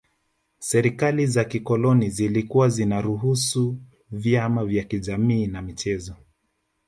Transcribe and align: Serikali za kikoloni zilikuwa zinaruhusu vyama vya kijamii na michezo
Serikali 0.59 1.27
za 1.27 1.43
kikoloni 1.43 2.09
zilikuwa 2.09 2.69
zinaruhusu 2.69 3.77
vyama 4.11 4.65
vya 4.65 4.83
kijamii 4.83 5.47
na 5.47 5.61
michezo 5.61 6.15